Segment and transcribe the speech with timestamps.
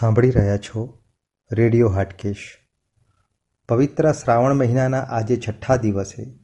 [0.00, 1.02] સાંભળી રહ્યા છો
[1.52, 2.58] રેડિયો હાટકેશ.
[3.68, 6.38] પવિત્ર શ્રાવણ મહિનાના આજે છઠ્ઠા દિવસે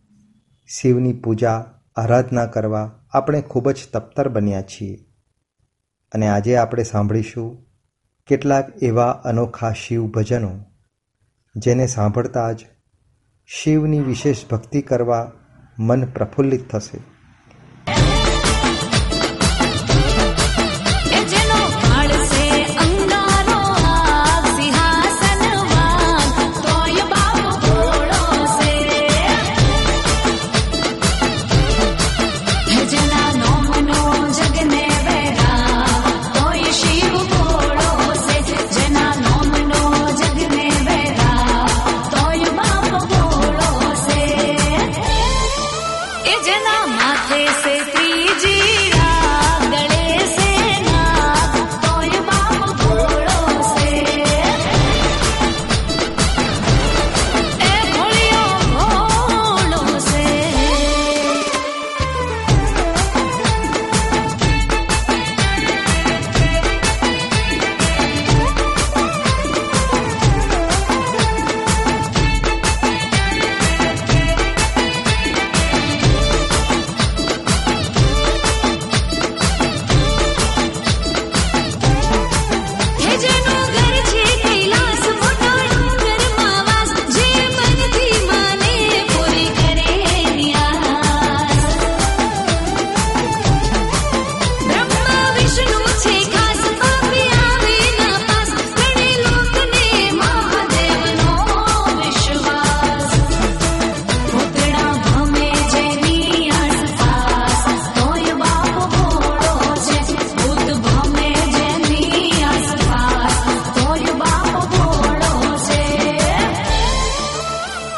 [0.67, 5.05] શિવની પૂજા, આરાધના કરવા આપણે ખૂબ જ તપ્તર બન્યા છીએ.
[6.13, 7.67] અને આજે આપણે સાંભળીશું
[8.27, 10.65] કેટલાક એવા અનોખા શિવ ભજનો
[11.57, 12.67] જેને સાંભળતા જ
[13.47, 15.33] શિવની વિશેષ ભક્તિ કરવા
[15.79, 17.12] મન પ્રફુલ્લિત થશે.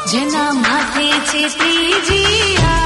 [0.05, 2.84] જેના માથે છે ત્રીજી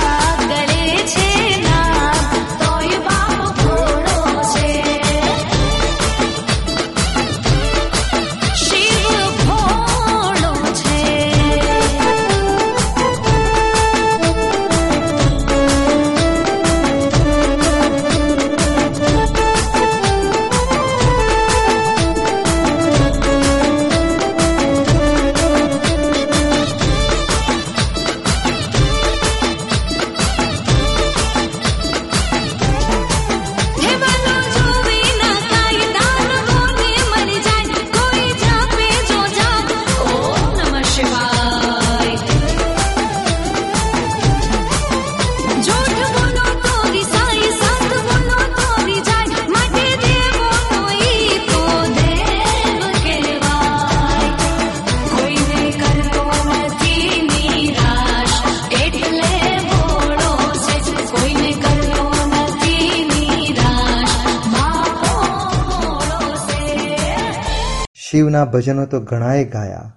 [68.12, 69.92] શિવના ભજનો તો ઘણાએ ગાયા,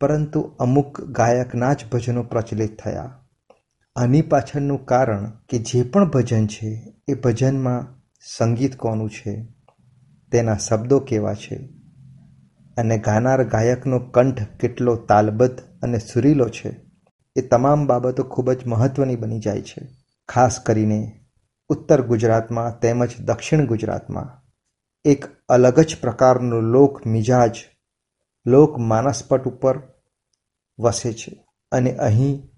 [0.00, 3.22] પરંતુ અમુક ગાયકના જ ભજનો પ્રચલિત થયા.
[3.96, 8.04] આની પાછળનું કારણ કે જે પણ ભજન છે, એ ભજનમાં
[8.36, 9.48] સંગીત કોનું છે,
[10.32, 11.56] તેના શબ્દો કેવા છે,
[12.76, 16.76] અને ગાનાર ગાયકનો કંઠ કેટલો તાલબદ્ધ અને સુરીલો છે,
[17.36, 19.88] એ તમામ બાબતો ખૂબ જ મહત્વની બની જાય છે.
[20.28, 21.20] ખાસ કરીને
[21.68, 24.41] ઉત્તર ગુજરાતમાં તેમજ દક્ષિણ ગુજરાતમાં
[25.04, 27.64] એક અલગ જ પ્રકારનો લોક મિજાજ,
[28.46, 29.82] લોક માનસપટ ઉપર
[30.78, 31.46] વસે છે.
[31.72, 32.50] અને અહીં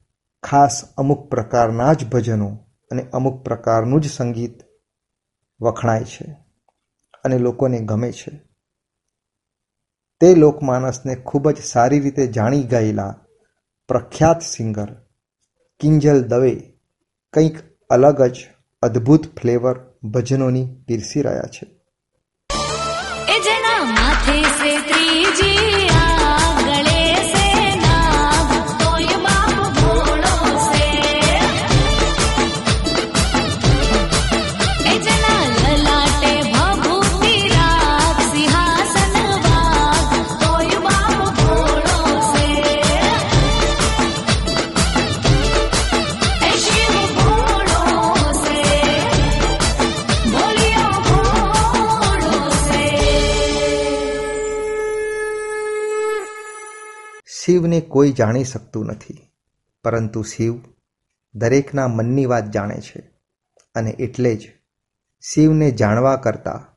[0.43, 2.59] ખાસ અમુક પ્રકારના જ ભજનો
[2.91, 4.63] અને અમુક પ્રકારનું જ સંગીત
[5.61, 6.37] વખણાય છે
[7.25, 8.43] અને લોકોને ગમે છે.
[10.21, 13.25] તે લોકમાનસને ખૂબ જ સારી રીતે જાણી ગયેલા
[13.89, 14.95] પ્રખ્યાત સિંગર
[15.81, 16.81] કિંજલ દવે
[17.33, 17.59] કંઈક
[17.91, 18.47] અલગ જ
[18.83, 21.74] અદ્ભુત ફ્લેવર ભજનોની પીરસી રહ્યા છે.
[24.27, 25.94] राधे से त्रिजी
[57.45, 59.31] શિવને કોઈ જાણી શકતું નથી.
[59.85, 60.55] પરંતુ શિવ
[61.35, 63.11] દરેકના મનની વાત જાણે છે
[63.75, 64.53] અને એટલે જ
[65.21, 66.77] શિવને જાણવા કરતાં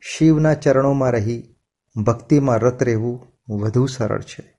[0.00, 1.54] શિવના ચરણોમાં રહી
[1.96, 4.57] ભક્તિમાં રત રહેવું વધુ સરળ છે.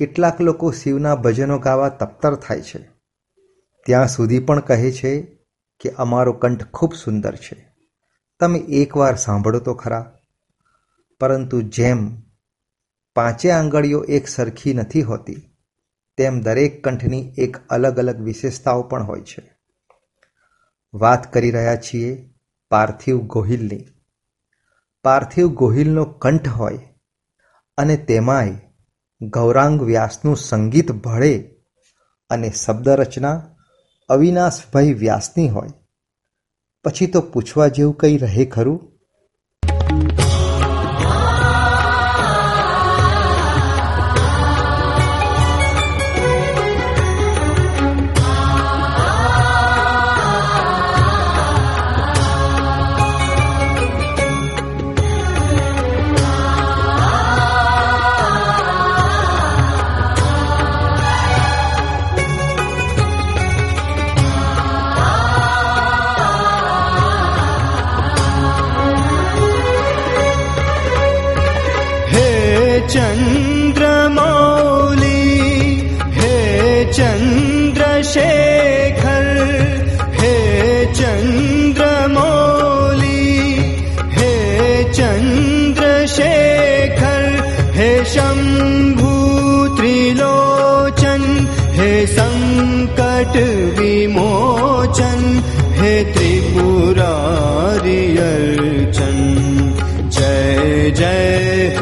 [0.00, 2.90] કેટલાક લોકો શિવના ભજનો ગાવા તપ્તર થાય છે.
[3.86, 5.20] ત્યાં સુધી પણ કહે છે
[5.80, 7.68] કે અમારો કંઠ ખૂબ સુંદર છે.
[8.40, 10.18] તમે એકવાર સાંભળો તો ખરા.
[11.20, 12.22] પરંતુ જેમ
[13.14, 15.56] પાંચે આંગળીઓ એક સરખી નથી હોતી,
[16.16, 19.54] તેમ દરેક કંઠની એક અલગ અલગ વિશેષતાઓ પણ હોય છે.
[20.94, 22.34] વાત કરી રહ્યા છીએ
[22.70, 23.86] પાર્થિવ ગોહિલની.
[25.04, 26.78] પાર્થિવ ગોહિલનો કંઠ હોય
[27.78, 28.69] અને તેમાંય
[29.22, 31.50] ગૌરાંગ વ્યાસનું સંગીત ભળે
[32.30, 33.56] અને શબ્દરચના
[34.08, 35.68] અવિનાશભાઈ વ્યાસની હોય.
[36.84, 38.89] પછી તો પૂછવા જેવું કંઈ રહે ખરું?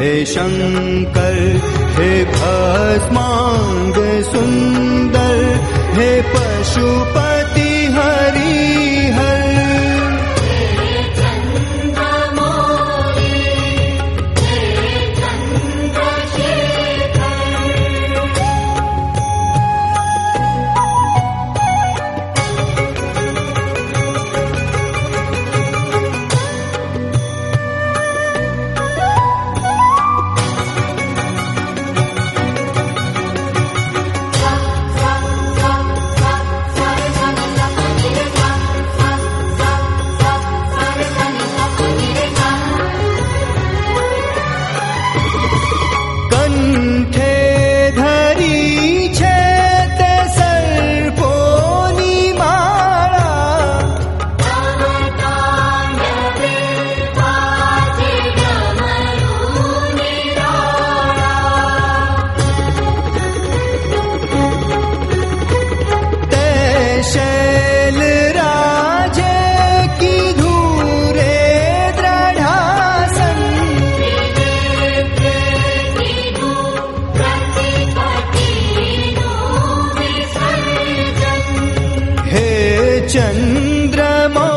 [0.01, 1.37] शङ्कर
[1.95, 5.41] हे भस्माङ्ग सुन्दर
[5.97, 6.09] हे
[83.19, 84.47] चन्द्रमा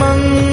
[0.00, 0.51] मंग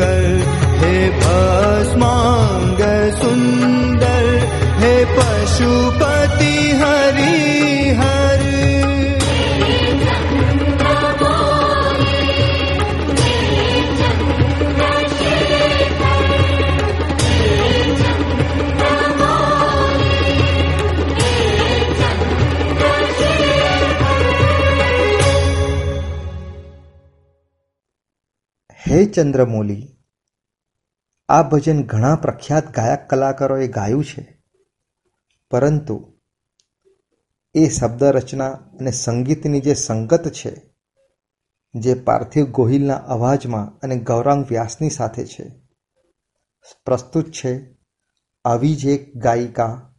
[0.00, 0.24] कर
[0.80, 2.14] हे भस्मा
[28.96, 29.98] હે ચંદ્રમૌલી,
[31.28, 34.42] આ ભજન ઘણા પ્રખ્યાત ગાયક કલાકારોએ ગાયું છે.
[35.50, 36.12] પરંતુ
[37.54, 40.74] એ શબ્દ રચના અને સંગીતની જે સંગત છે,
[41.74, 45.50] જે પાર્થિવ ગોહિલના અવાજમાં અને ગૌરાંગ વ્યાસની સાથે છે,
[46.84, 47.78] પ્રસ્તુત છે
[48.44, 49.94] આવી જ એક ગાયિકા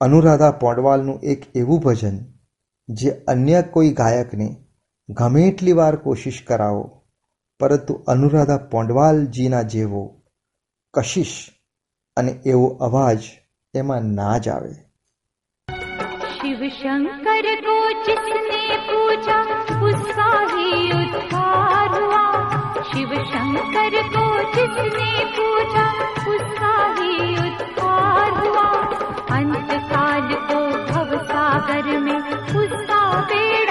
[0.00, 2.18] અનુરાધા પોંડવાલનું એક એવું ભજન,
[2.88, 4.64] જે અન્ય કોઈ ગાયકને
[5.08, 7.01] ગમે એટલી વાર કોશિશ કરાવો.
[7.61, 10.03] પરંતુ અનુરાધા પોંડવાલજીના જેવો
[10.93, 11.37] કશિશ
[12.17, 13.21] અને એવો અવાજ
[13.73, 14.75] એમાં ના જ આવે
[16.37, 17.75] शिव शंकर को
[18.05, 19.37] जिसने पूजा
[19.87, 20.67] उसका ही
[20.97, 22.21] उद्धार हुआ
[22.91, 24.25] शिव शंकर को
[24.55, 25.85] जिसने पूजा
[26.33, 27.11] उसका ही
[27.45, 28.67] उद्धार हुआ
[29.37, 30.59] अंत काल को
[30.91, 32.19] भव सागर में
[32.61, 33.01] उसका
[33.31, 33.70] बेड़ा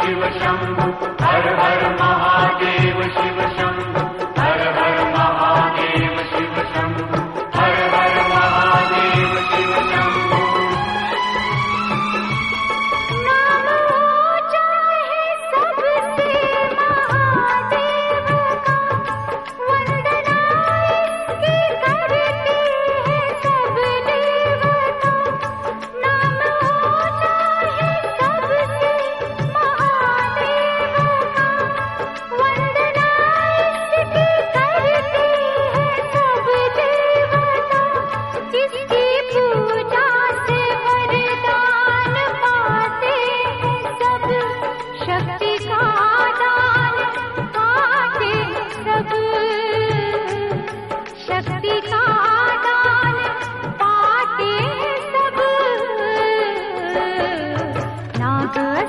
[0.00, 1.19] शिव शंभु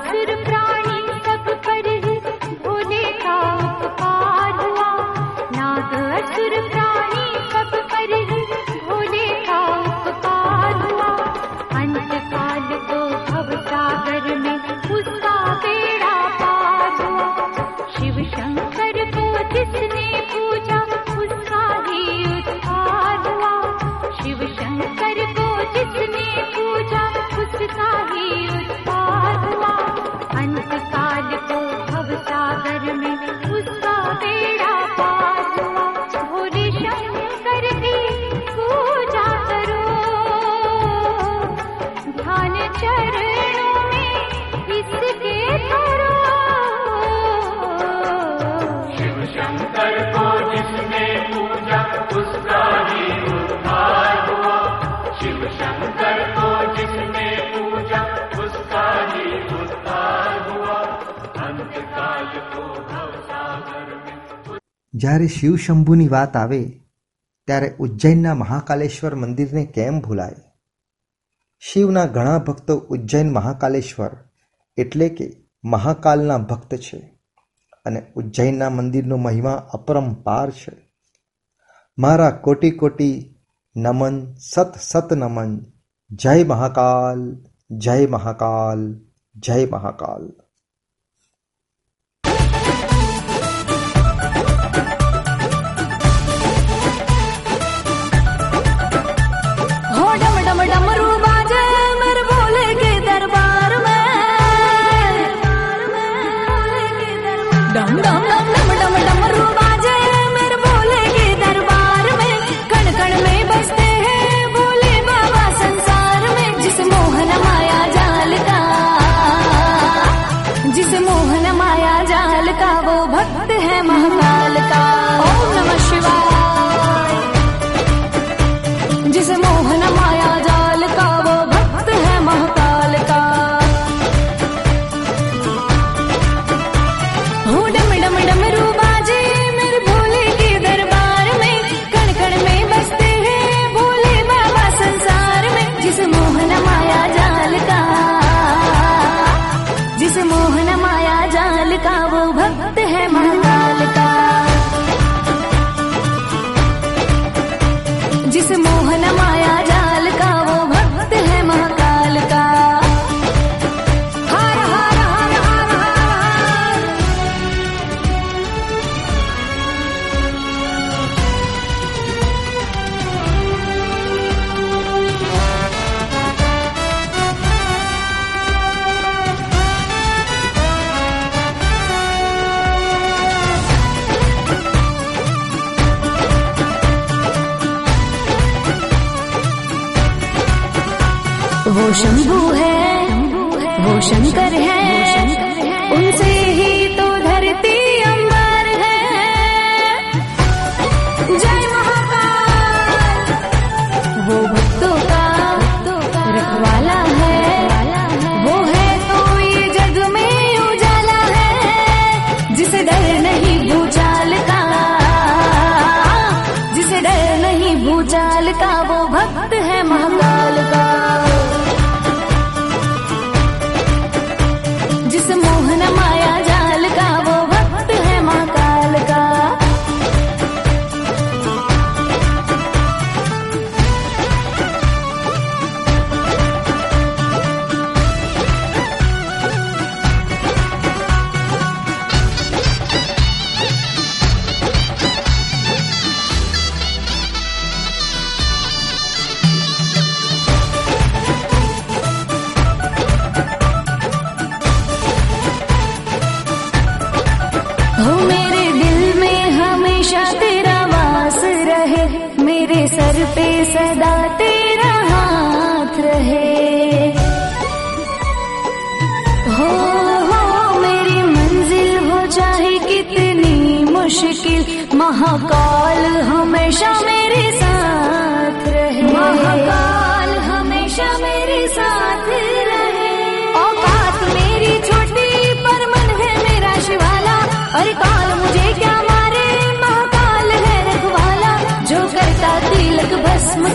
[0.03, 0.32] आखिर
[64.93, 66.81] જ્યારે શિવશંભુની વાત આવે,
[67.47, 70.35] ત્યારે ઉજ્જૈનના મહાકાલેશ્વર મંદિરને કેમ ભૂલાય?
[71.59, 74.17] શિવના ઘણા ભક્તો ઉજ્જૈન મહાકાલેશ્વર
[74.77, 75.31] એટલે કે
[75.63, 77.19] મહાકાલના ભક્ત છે
[77.85, 80.93] અને ઉજ્જૈનના મંદિરનો મહિમા અપરંપાર છે.
[81.97, 83.35] મારા કોટી કોટી
[83.75, 85.65] નમન, સત સત નમન.
[86.11, 90.42] જય મહાકાલ જય મહાકાલ જય મહાકાલ.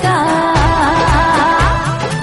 [0.05, 0.17] का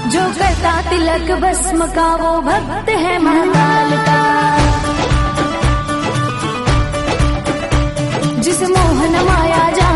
[0.10, 4.22] जो करता तिलक भस्म का वो भक्त है महाकाल का।
[8.42, 9.95] जिस मोहन माया जा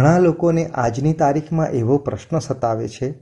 [0.00, 3.12] ઘણા લોકોને આજની તારીખમાં એવો પ્રશ્ન સતાવે છે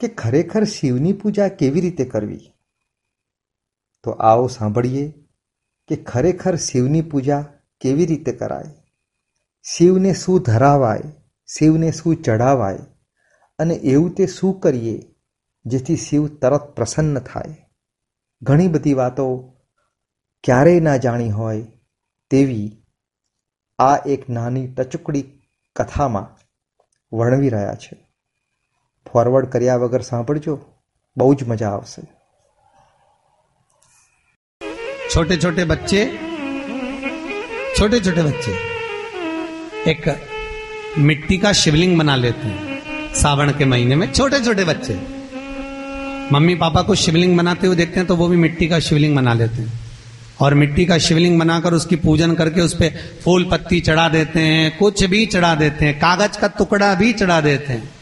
[0.00, 2.52] કે ખરેખર શિવની પૂજા કેવી રીતે કરવી?
[4.02, 5.12] તો આવો સાંભળીએ
[5.88, 7.44] કે ખરેખર શિવની પૂજા
[7.80, 8.82] કેવી રીતે કરાય?
[9.62, 11.02] શિવને શું ધરાવાય?
[11.46, 12.78] શિવને શું ચઢાવાય?
[13.58, 15.02] અને એવું તે શું કરીએ
[15.64, 17.56] જેથી શિવ તરત પ્રસન્ન થાય?
[18.42, 19.56] ઘણી બધી વાતો
[20.44, 21.66] ક્યારેય ના જાણી હોય
[22.30, 22.82] તેવી
[23.78, 25.24] આ એક નાની ટચુકડી
[25.75, 26.27] કથામાં
[27.11, 27.95] વર્ણવી રહ્યા છે
[29.05, 30.55] ફોરવર્ડ કર્યા વગર સાંભળજો
[31.17, 32.03] બહુ જ મજા આવશે
[35.11, 35.99] छोटे छोटे बच्चे
[37.77, 38.53] छोटे छोटे बच्चे
[39.91, 40.07] एक
[40.99, 44.95] मिट्टी का शिवलिंग बना लेते हैं सावन के महीने में छोटे छोटे बच्चे
[46.33, 49.33] मम्मी पापा को शिवलिंग बनाते हुए देखते हैं तो वो भी मिट्टी का शिवलिंग बना
[49.33, 49.78] लेते हैं
[50.40, 54.76] और मिट्टी का शिवलिंग बनाकर उसकी पूजन करके उस पर फूल पत्ती चढ़ा देते हैं,
[54.76, 57.94] कुछ भी चढ़ा देते हैं, कागज़ का टुकड़ा भी चढ़ा देते हैं।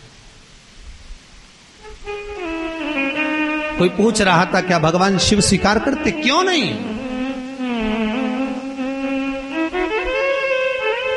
[3.78, 6.10] कोई पूछ रहा था, क्या भगवान शिव स्वीकार करते?
[6.10, 6.74] क्यों नहीं?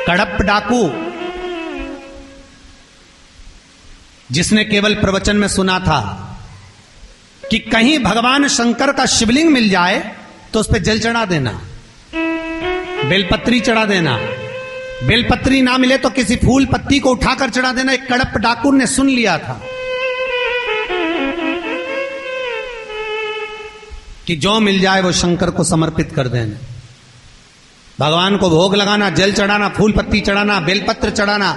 [0.06, 0.90] कड़प डाकू।
[4.30, 6.28] जिसने केवल प्रवचन में सुना था
[7.50, 10.21] कि कहीं भगवान शंकर का शिवलिंग मिल जाए
[10.52, 11.50] तो उस पर जल चढ़ा देना।
[13.08, 14.16] बेलपत्री चढ़ा देना।
[15.06, 18.86] बेलपत्री ना मिले तो किसी फूल पत्ती को उठाकर चढ़ा देना। एक कड़प डाकुर ने
[18.86, 19.60] सुन लिया था
[24.26, 26.58] कि जो मिल जाए वो शंकर को समर्पित कर देना।
[28.00, 31.50] भगवान को भोग लगाना, जल चढ़ाना, फूल पत्ती चढ़ाना बेलपत्र चढ़ाना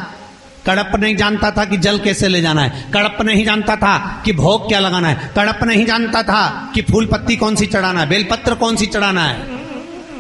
[0.68, 4.34] कड़प नहीं जानता था कि जल कैसे ले जाना है। कड़प नहीं जानता था कि
[4.34, 8.10] भोग क्या लगाना है। कड़प नहीं जानता था कि फूल पत्ती कौन सी चढ़ाना है,
[8.10, 9.48] बेलपत्र कौन सी चढ़ाना है।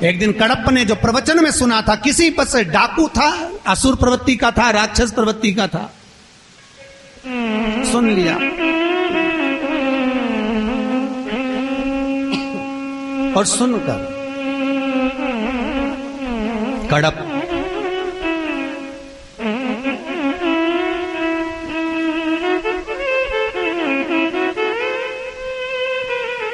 [0.03, 3.95] एक दिन कड़प ने जो प्रवचन में सुना था, किसी पर से डाकू था, असुर
[3.95, 5.93] प्रवृत्ति का था, राक्षस प्रवृत्ति का था।
[7.91, 8.35] सुन लिया।
[13.39, 14.15] और सुनकर
[16.91, 17.24] कड़प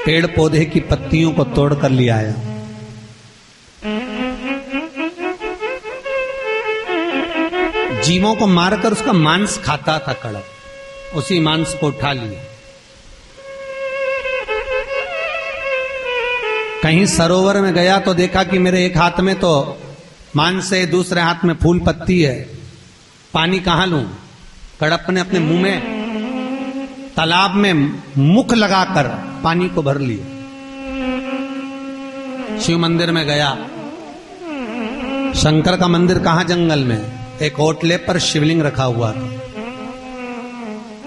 [0.05, 2.33] पेड़ पौधे की पत्तियों को तोड़कर ले आया।
[8.01, 12.43] जीवों को मारकर उसका मांस खाता था कड़प उसी मांस को उठा लिया।
[16.83, 19.51] कहीं सरोवर में गया तो देखा कि मेरे एक हाथ में तो
[20.35, 22.39] मांस है, दूसरे हाथ में फूल पत्ती है।
[23.33, 24.01] पानी कहाँ लू?
[24.81, 27.73] कड़प ने अपने मुँह में, तालाब में
[28.17, 29.07] मुख लगाकर
[29.43, 30.41] पानी को भर लिया
[32.59, 33.51] शिव मंदिर में गया।
[35.33, 37.27] शंकर का मंदिर कहाँ जंगल में?
[37.41, 39.29] एक होटले पर शिवलिंग रखा हुआ था।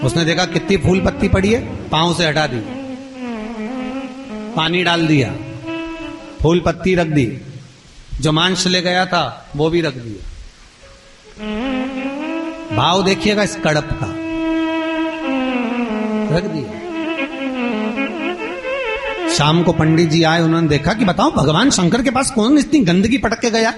[0.03, 2.59] उसने देखा कितनी फूल पत्ती पड़ी है, पाँव से हटा दी।
[4.55, 5.35] पानी डाल दिया।
[6.41, 7.41] फूल पत्ती रख दी।
[8.21, 10.31] जो मांस ले गया था, वो भी रख दिया।
[12.75, 14.07] भाव देखिएगा इस कड़प का।
[16.35, 16.84] रख दिया।
[19.37, 22.79] शाम को पंडित जी आए, उन्होंने देखा कि बताओ, भगवान शंकर के पास कौन इतनी
[22.79, 23.73] गंदगी पटक के गया?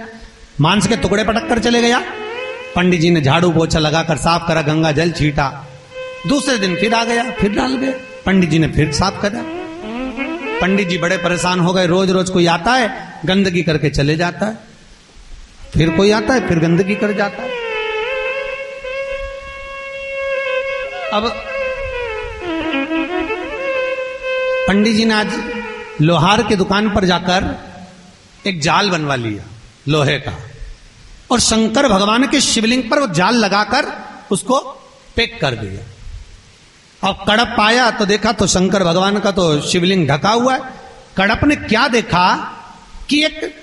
[0.61, 1.99] मांस के टुकड़े पटक कर चले गया।
[2.75, 5.67] पंडित जी ने झाड़ू पोछा लगाकर साफ़ करा, गंगा जल छीटा।
[6.27, 7.91] दूसरे दिन फिर आ गया, फिर डाल गए।
[8.25, 9.43] पंडित जी ने फिर साफ़ करा।
[10.61, 14.45] पंडित जी बड़े परेशान हो गए। रोज रोज कोई आता है, गंदगी करके चले जाता
[14.45, 14.57] है।
[15.73, 17.49] फिर कोई आता है, फिर गंदगी कर जाता है।
[21.13, 21.43] अब
[24.67, 25.33] पंडित जी ने आज
[26.01, 27.45] लोहार के दुकान पर जाकर
[28.45, 29.43] एक जाल बनवा लिया,
[29.87, 30.33] लोहे का।
[31.31, 33.85] और शंकर भगवान के शिवलिंग पर वो जाल लगाकर
[34.31, 34.59] उसको
[35.15, 35.85] पैक कर दिया।
[37.01, 40.61] और कड़प पाया तो देखा तो शंकर भगवान का तो शिवलिंग ढका हुआ है।
[41.17, 42.27] कड़प ने क्या देखा
[43.09, 43.53] कि एक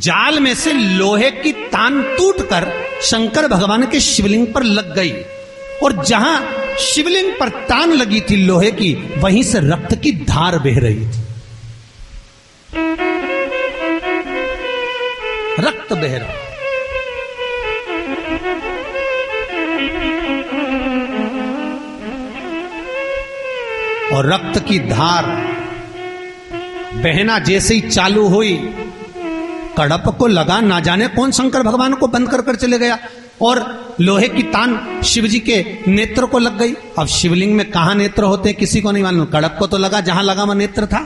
[0.00, 2.72] जाल में से लोहे की तान टूटकर
[3.02, 5.12] शंकर भगवान के शिवलिंग पर लग गई।
[5.82, 6.40] और जहाँ
[6.78, 11.22] शिवलिंग पर तान लगी थी लोहे की, वहीं से रक्त की धार बह रही थी।
[15.60, 16.40] रक्त बह रहा।
[24.12, 25.26] और रक्त की धार
[26.94, 28.54] बहना जैसे ही चालू हुई,
[29.78, 32.98] कड़प को लगा ना जाने कौन शंकर भगवान को बंद कर कर चले गया।
[33.42, 37.94] और लोहे की तान शिव जी के नेत्र को लग गई। अब शिवलिंग में कहा
[37.94, 41.00] नेत्र होते किसी को नहीं मालूम। कड़प को तो लगा, जहाँ लगा वह नेत्र था।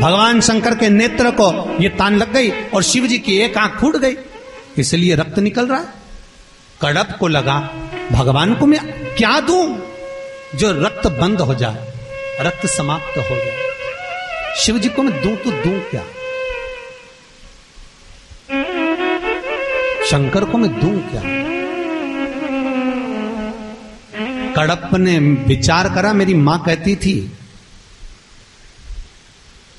[0.00, 3.80] भगवान शंकर के नेत्र को ये तान लग गई और शिव जी की एक आँख
[3.80, 4.16] फूट गई।
[4.78, 5.94] इसलिए रक्त निकल रहा है।
[6.80, 7.58] कड़प को लगा,
[8.12, 8.80] भगवान को मैं
[9.14, 9.66] क्या दूँ
[10.54, 11.92] जो रक्त बंद हो जाए,
[12.40, 16.02] रक्त समाप्त हो जाए। शिव जी को मैं दूँ तो दूँ क्या?
[20.12, 21.20] शंकर को मैं दूँ क्या?
[24.56, 27.14] कड़प ने विचार करा, मेरी माँ कहती थी,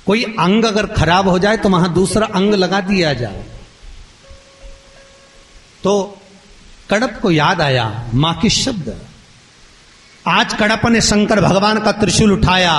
[0.06, 3.44] कोई अंग अगर खराब हो जाए तो वहाँ दूसरा अंग लगा दिया जाए।
[5.84, 5.94] तो
[6.90, 8.94] कड़प को याद आया, माँ की शब्द,
[10.26, 12.74] आज कड़प ने शंकर भगवान का त्रिशूल उठाया,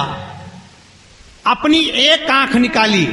[1.47, 3.07] अपनी एक आँख निकाली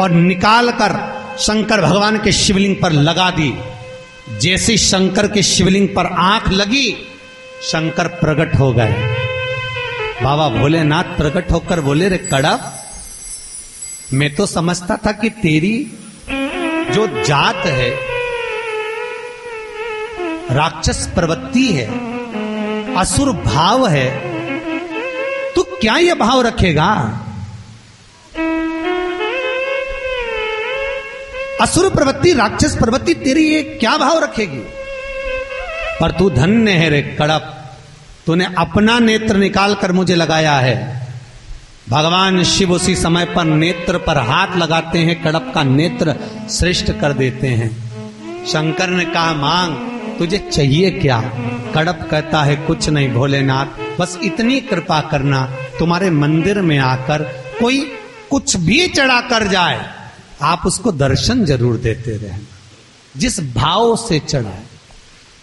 [0.00, 3.52] और निकालकर शंकर भगवान के शिवलिंग पर लगा दी।
[4.40, 6.90] जैसे शंकर के शिवलिंग पर आँख लगी,
[7.62, 8.92] शंकर प्रकट हो गए।
[10.22, 12.72] बाबा भोलेनाथ प्रकट होकर बोले, रे कड़प
[14.12, 15.74] मैं तो समझता था कि तेरी
[16.90, 17.90] जो जात है,
[20.50, 21.86] राक्षस प्रवृत्ति है,
[22.96, 24.08] असुर भाव है
[25.56, 26.90] तो क्या यह भाव रखेगा?
[31.60, 34.62] असुर प्रवृत्ति, राक्षस प्रवृत्ति, तेरी ये क्या भाव रखेगी?
[36.00, 37.58] पर तू धन्य है रे कड़प।
[38.26, 41.06] तूने अपना नेत्र निकाल कर मुझे लगाया है।
[41.88, 46.16] भगवान शिव उसी समय पर नेत्र पर हाथ लगाते हैं, कड़प का नेत्र
[46.50, 47.92] श्रेष्ठ कर देते हैं।
[48.46, 49.76] शंकर ने कहा, मांग,
[50.18, 51.20] तुझे चाहिए क्या?
[51.74, 57.22] कड़प कहता है, कुछ नहीं भोलेनाथ, बस इतनी कृपा करना। तुम्हारे मंदिर में आकर
[57.60, 57.92] कोई
[58.30, 60.01] कुछ भी चढ़ा कर जाए।
[60.42, 62.46] आप उसको दर्शन ज़रूर देते रहना
[63.16, 64.62] जिस भाव से चढ़ाए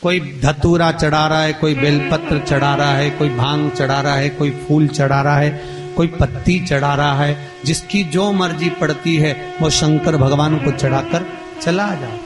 [0.01, 4.29] कोई धतूरा चढ़ा रहा है, कोई बेलपत्र चढ़ा रहा है, कोई भाँग चढ़ा रहा है,
[4.29, 5.49] कोई फूल चढ़ा रहा है,
[5.95, 11.25] कोई पत्ती चढ़ा रहा है, जिसकी जो मर्ज़ी पड़ती है, वो शंकर भगवान को चढ़ाकर
[11.61, 12.17] चला जा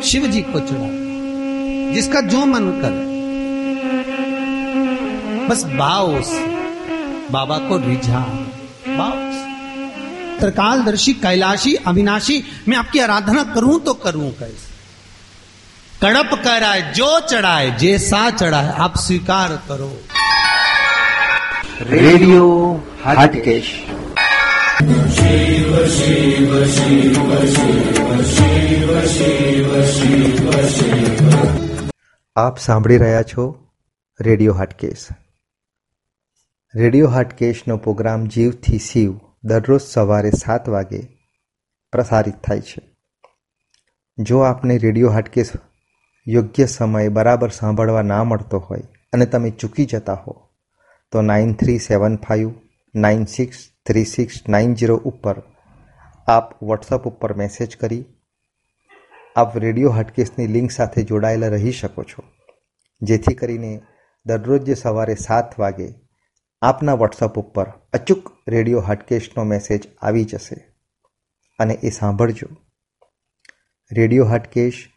[0.00, 0.88] शिव जी को चढ़ा,
[1.94, 3.08] जिसका जो मन करे।
[5.48, 6.46] बस भाव से
[7.30, 8.48] बाबा को रिझा।
[8.88, 9.27] से
[10.39, 14.71] त्रिकालदर्शी कैलाशी अविनाशी मैं आपकी आराधना करूं तो करूं कैसे
[16.01, 19.91] कड़प कह रहा है जो चढ़ाए जैसा चढ़ाए आप स्वीकार करो
[21.91, 22.47] रेडियो
[23.05, 23.69] हाटकेश
[32.35, 33.45] આપ સાંભળી રહ્યા છો
[34.19, 35.03] રેડિયો હાટકેસ
[36.73, 39.11] રેડિયો હાટકેશનો પ્રોગ્રામ જીવથી શિવ
[39.44, 41.00] દરરોજ સવારે સાત વાગે
[41.92, 42.80] પ્રસારિત થાય છે.
[44.18, 45.52] જો આપને રેડિયો હાટકેસ
[46.26, 48.80] યોગ્ય સમયે બરાબર સાંભળવા ના મળતો હોય
[49.12, 50.48] અને તમે ચૂકી જતા હો,
[51.12, 52.50] તો nine three seven five,
[52.94, 55.42] nine six three six nine zero ઉપર
[56.28, 58.04] આપ વોટ્સઅપ ઉપર મેસેજ કરી
[59.36, 62.22] આપ રેડિયો હાટકેસની લિંક સાથે જોડાયેલા રહી શકો છો.
[63.02, 63.80] જેથી કરીને
[64.26, 65.88] દરરોજ સવારે સાત વાગે
[66.62, 70.74] આપના વોટ્સઅપ ઉપર અચૂક રેડિયો હાટકેશનો મેસેજ આવી જશે.
[71.58, 72.46] અને એ સાંભળજો.
[73.92, 74.88] રેડિયો હાટકેશ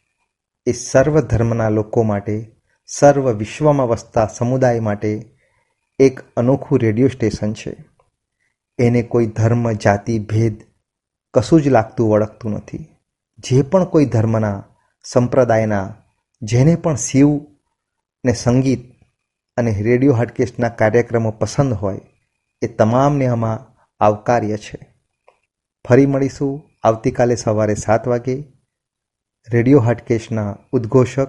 [0.68, 2.52] એ સર્વ ધર્મના લોકો માટે,
[2.86, 5.38] સર્વ વિશ્વમાં વસતા સમુદાય માટે
[6.00, 7.86] એક અનોખું રેડિયો સ્ટેશન છે.
[8.80, 10.62] એને કોઈ ધર્મ, જાતિ, ભેદ
[11.34, 12.96] કશું જ લાગતું વળગતું નથી.
[13.40, 14.64] જે પણ કોઈ ધર્મના,
[15.04, 15.96] સંપ્રદાયના,
[16.42, 17.28] જેને પણ શિવ
[18.26, 18.92] ને સંગીત
[19.58, 22.02] અને રેડિયો હાટકેશના કાર્યક્રમો પસંદ હોય
[22.62, 24.94] એ તમામને આમાં આવકાર્ય છે.
[25.88, 28.44] ફરી મળીશું આવતીકાલે સવારે સાત વાગે
[29.50, 31.28] રેડિયો હાટકેશના ઉદ્ઘોષક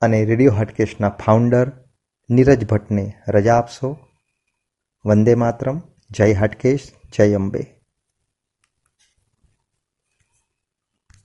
[0.00, 1.72] અને રેડિયો હાટકેશના ફાઉન્ડર
[2.30, 3.98] નીરજ ભટ્ટને રજા આપશો.
[5.06, 5.80] વંદે માતરમ.
[6.10, 6.92] જય હાટકેશ.
[7.16, 7.73] જય અંબે.